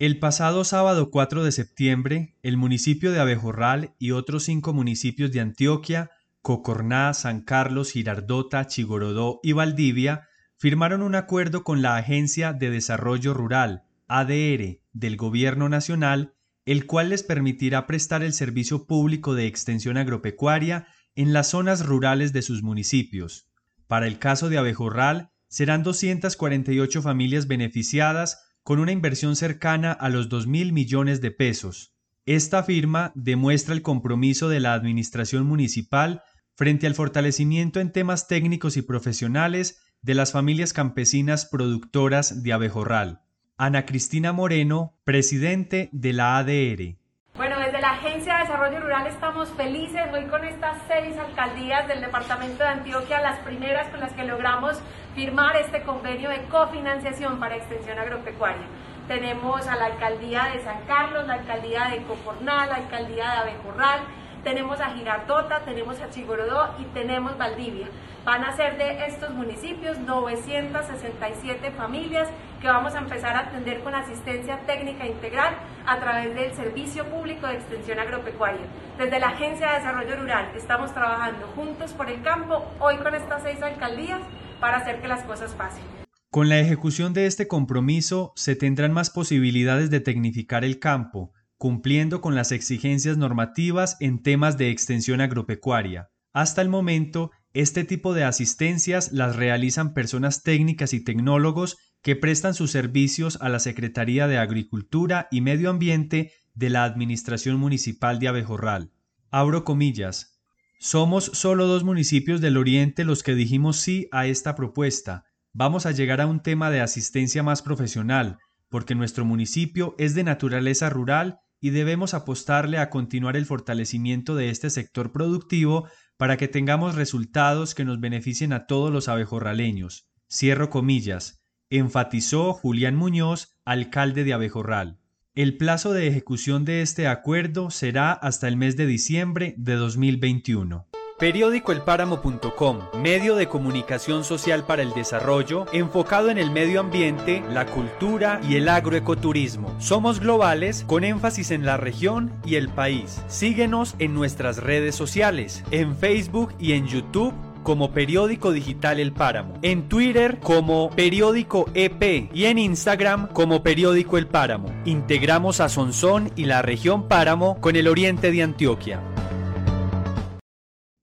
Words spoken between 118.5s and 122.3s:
porque nuestro municipio es de naturaleza rural y debemos